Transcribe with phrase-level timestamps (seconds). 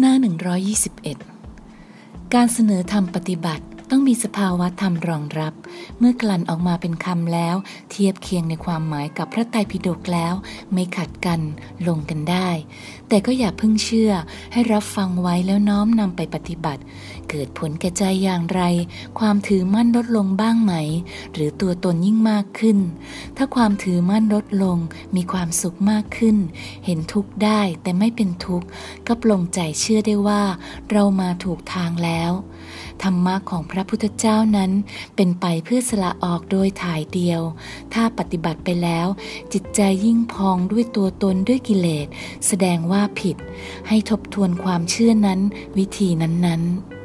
[0.00, 0.14] หน้า
[0.80, 5.54] 121 การเสนอธรรมปฏิบัติ ต้องมีสภาวะธรรมรองรับ
[5.98, 7.56] เมื่อกลั่นออกมาเป็นคำแล้ว
[7.90, 10.34] เทียบเคียงในความหมายกับพระไตรปิฎกแล้ว
[10.72, 11.40] ไม่ขัดกัน
[11.86, 12.48] ลงกันได้
[13.08, 14.12] แต่ก็อย่าเพิ่งเชื่อ
[14.52, 16.82] ให้รับฟังไว้แล้วน้อมนำไปปฏิบัติ
[17.30, 18.62] เกิดผลแก่ใจอย่างไร
[19.18, 20.74] ความถือมั่นลดลงบ้างไหม
[21.32, 22.78] หรือตัวตนยิ่งมากขึ้น
[23.36, 24.78] ถ้าความถือมั่นลดลง
[25.16, 26.36] มีความสุขมากขึ้น
[26.84, 28.66] เห็นทุกข์ได้แต่ไม่เป็นทุกข์
[29.06, 30.42] ก็ปลงใจเชื่อได้ว่า
[30.90, 32.32] เรามาถูกทางแล้ว
[33.02, 34.70] ธรรมะของพระพุทธเจ้านั้น
[35.16, 37.40] เป็นไปเพื่อสละออกโดยถ่ายเดียว
[37.94, 39.06] ถ้าปฏิบัติไปแล้ว
[39.52, 42.06] จิตใจยิ่งพองด้วยตัวตนด้วยกิเลส
[42.46, 43.36] แสดงว่าผิด
[43.88, 45.40] ให้ทบทวนความเชื่อนั้น
[45.78, 46.99] วิธีนั้นๆ